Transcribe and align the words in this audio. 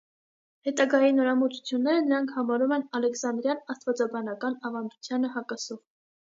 Հետագայի 0.69 1.11
նորամուծությունները 1.17 1.99
նրանք 2.07 2.33
համարում 2.39 2.75
են 2.79 2.87
ալեքսանդրյան 3.01 3.63
աստվածաբանական 3.77 4.59
ավանդությանը 4.73 5.35
հակասող։ 5.39 5.85